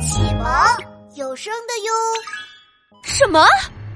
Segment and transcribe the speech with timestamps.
[0.00, 0.46] 启蒙
[1.16, 1.92] 有声的哟。
[3.02, 3.44] 什么？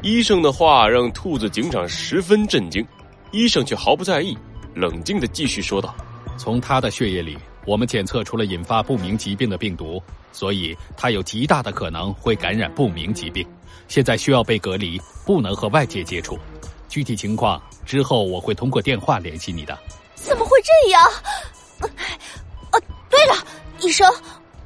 [0.03, 2.85] 医生的话让兔子警长十分震惊，
[3.31, 4.37] 医生却毫不在意，
[4.75, 5.95] 冷静的继续说道
[6.37, 10.03] ：“从他的血液里，我们检测出了引发不明疾病的病毒，
[10.33, 13.47] 所以他有极大的可能会感染不明疾病。
[13.87, 16.37] 现在需要被隔离，不能和外界接触。
[16.89, 19.79] 具体情况之后我会通过电话联系你的。”
[20.17, 21.03] 怎么会这样？
[22.71, 23.35] 啊，对了，
[23.81, 24.13] 医生，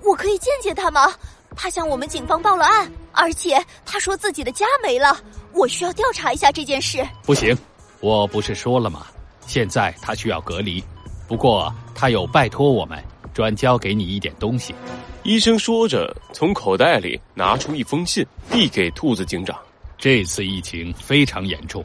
[0.07, 1.13] 我可以见见他吗？
[1.57, 5.19] 他向我们警方报了案，而且他说自己的家没了，
[5.53, 7.07] 我需要调查一下这件事。
[7.25, 7.57] 不行，
[8.01, 9.07] 我不是说了吗？
[9.47, 10.85] 现在他需要隔离，
[11.27, 13.03] 不过他有拜托我们
[13.33, 14.75] 转交给你一点东西。
[15.23, 19.57] 医生说着，从口袋里拿出一封信，递给兔子警长。
[19.97, 21.83] 这次疫情非常严重，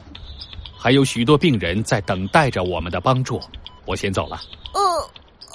[0.76, 3.40] 还有许多病人在等待着我们的帮助。
[3.86, 4.42] 我先走了。
[4.74, 4.80] 呃，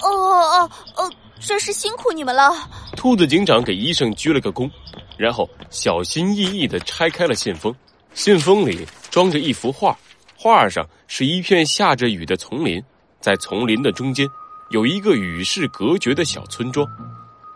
[0.02, 1.10] 哦哦哦，
[1.40, 2.52] 真是辛苦你们了。
[2.96, 4.70] 兔子警长给医生鞠了个躬，
[5.16, 7.74] 然后小心翼翼的拆开了信封。
[8.14, 9.96] 信封里装着一幅画，
[10.36, 12.82] 画上是一片下着雨的丛林，
[13.20, 14.26] 在丛林的中间
[14.70, 16.86] 有一个与世隔绝的小村庄。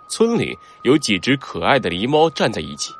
[0.08, 2.92] 村里有几只可爱的狸猫站在一起，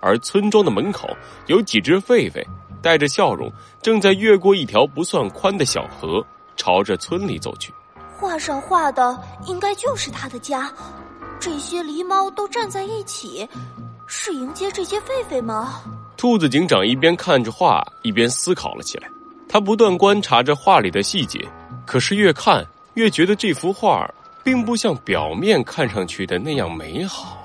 [0.00, 1.08] 而村庄的门口
[1.46, 2.42] 有几只狒狒
[2.80, 6.24] 带着笑容，正在越过一条不算宽的小河。
[6.56, 7.72] 朝着村里走去，
[8.20, 10.70] 画上画的应该就是他的家。
[11.40, 13.48] 这些狸猫都站在一起，
[14.06, 15.80] 是迎接这些狒狒吗？
[16.18, 19.08] 兔子警长一边看着画，一边思考了起来。
[19.48, 21.48] 他不断观察着画里的细节，
[21.86, 24.06] 可是越看越觉得这幅画
[24.44, 27.38] 并不像表面看上去的那样美好。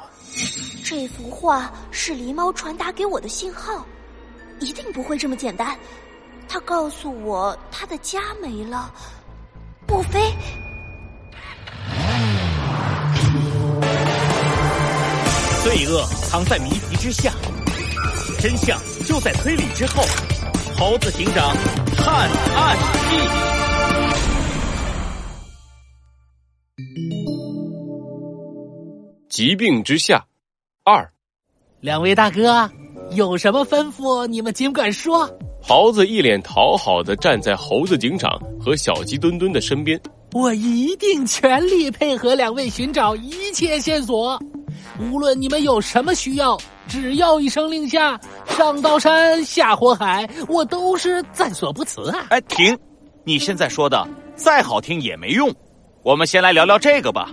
[0.84, 3.86] 这幅画是狸猫传达给我的信号，
[4.59, 5.73] 一定不会这么简单。
[6.48, 8.94] 他告诉我，他的家没了，
[9.88, 10.19] 莫非
[15.64, 17.31] 罪恶藏在谜题之下，
[18.39, 20.03] 真相就在推理之后？
[20.78, 21.56] 猴子警长
[21.96, 22.78] 探案
[23.09, 23.18] 记，
[29.29, 30.25] 疾病之下。
[30.84, 31.09] 二，
[31.79, 32.69] 两位大哥
[33.12, 35.28] 有什么吩咐，你们尽管说。
[35.68, 40.00] 桃子一脸讨好的站在猴子警长和小鸡墩墩的身边。
[40.34, 44.40] 我一定全力配合两位寻找一切线索，
[45.00, 46.56] 无论你们有什么需要，
[46.88, 52.28] 只要一声令下，上刀山下火海，我都是在所不辞啊！
[52.30, 52.78] 哎，停！
[53.24, 55.52] 你现在说的再好听也没用。
[56.03, 57.32] 我们先来聊聊这个吧。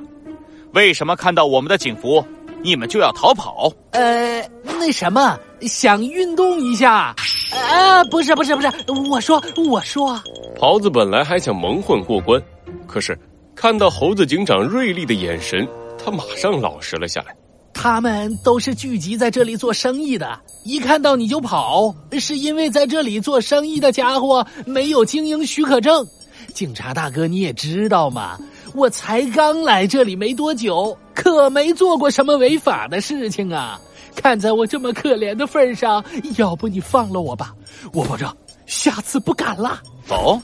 [0.73, 2.25] 为什么看到我们的警服，
[2.63, 3.71] 你们就要逃跑？
[3.91, 7.15] 呃，那什么，想运动一下。
[7.53, 8.71] 啊，不是不是不是，
[9.11, 10.21] 我说我说，
[10.59, 12.43] 狍子本来还想蒙混过关，
[12.87, 13.19] 可是
[13.55, 15.67] 看到猴子警长锐利的眼神，
[16.03, 17.37] 他马上老实了下来。
[17.75, 26.07] 他们都是聚集在这里做生意的，一看到你就跑，是因为在这里做生意的家伙没有经营许可证。
[26.55, 28.39] 警察大哥，你也知道嘛，
[28.75, 33.81] 我才刚来这里没多久，可没做过什么违法的事情啊。
[34.15, 36.05] 看在我这么可怜的份上，
[36.37, 37.55] 要不你放了我吧，
[37.93, 38.35] 我保证
[38.67, 39.81] 下次不敢了。
[40.09, 40.41] 哦，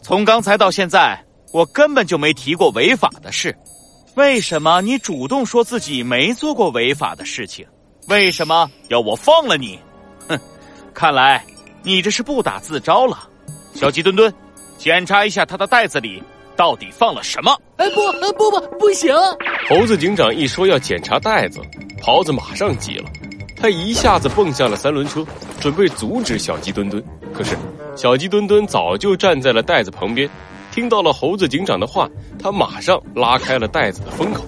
[0.00, 3.56] 从刚才到现在，我根本就没提过违法的事，
[4.14, 7.66] 为什么你主动说自己没做过违法的事情？
[8.08, 9.78] 为什么要我放了你？
[10.28, 10.38] 哼，
[10.92, 11.44] 看来
[11.82, 13.28] 你这是不打自招了。
[13.74, 14.32] 小鸡墩墩，
[14.76, 16.22] 检查一下他的袋子里
[16.56, 17.56] 到底放了什么？
[17.76, 19.14] 哎，不，不不，不行！
[19.68, 21.60] 猴子警长一说要检查袋子。
[22.02, 23.08] 袍子马上急了，
[23.54, 25.24] 他一下子蹦下了三轮车，
[25.60, 27.00] 准备阻止小鸡墩墩。
[27.32, 27.56] 可是，
[27.94, 30.28] 小鸡墩墩早就站在了袋子旁边，
[30.72, 32.10] 听到了猴子警长的话，
[32.40, 34.44] 他马上拉开了袋子的封口。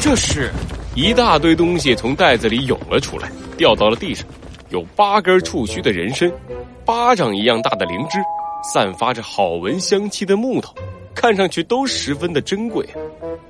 [0.00, 0.50] 这是
[0.94, 4.26] 一大堆东西从袋子里涌了出来，掉到了地上，
[4.70, 6.32] 有八根触须的人参，
[6.86, 8.18] 巴掌一样大的灵芝，
[8.72, 10.74] 散发着好闻香气的木头，
[11.14, 12.88] 看上去都十分的珍贵。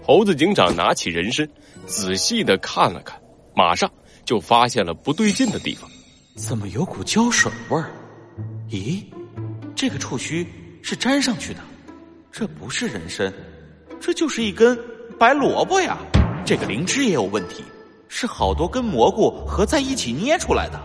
[0.06, 1.48] 猴子警长拿起人参。
[1.86, 3.18] 仔细的看了看，
[3.54, 3.90] 马上
[4.24, 5.90] 就发现了不对劲的地方。
[6.36, 7.90] 怎么有股胶水味儿？
[8.70, 9.02] 咦，
[9.74, 10.46] 这个触须
[10.82, 11.60] 是粘上去的，
[12.30, 13.32] 这不是人参，
[13.98, 14.78] 这就是一根
[15.18, 15.98] 白萝卜呀。
[16.44, 17.64] 这个灵芝也有问题，
[18.08, 20.78] 是好多根蘑菇合在一起捏出来的。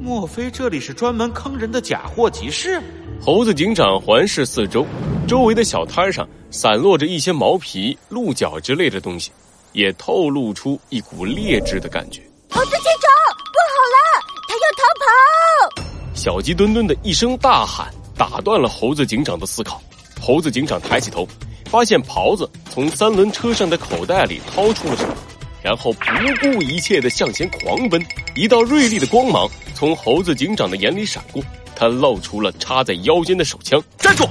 [0.00, 2.80] 莫非这里是专门坑人的假货集市？
[3.20, 4.84] 猴子警长环视四周，
[5.30, 9.30] 周围的小摊上散落着一些毛皮、鹿角之类的东西。
[9.70, 12.20] 也透露出一股劣质的感觉。
[12.50, 13.08] 猴子警长，
[13.46, 16.16] 不好了，他要逃跑！
[16.16, 19.80] 小鸡墩墩的一声大喊打断了猴子警长的思考。
[20.20, 21.24] 猴子警长抬起头，
[21.66, 25.14] 发现袍子从三轮车上的口袋里掏出了什么，
[25.62, 26.08] 然后不
[26.40, 28.04] 顾一切的向前狂奔。
[28.34, 31.40] 一道锐利的光芒从猴子警长的眼里闪过，
[31.76, 33.80] 他露出了插在腰间的手枪。
[33.96, 34.26] 站住！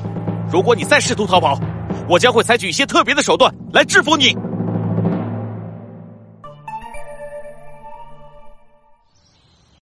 [0.52, 1.60] 如果你再试图逃跑，
[2.08, 4.36] 我将会采取一些特别的手段来制服你。